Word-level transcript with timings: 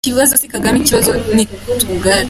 Ikibazo 0.03 0.33
si 0.39 0.47
Kagame 0.53 0.77
ikibazo 0.79 1.11
nitwe 1.35 1.71
ubwacu. 1.93 2.19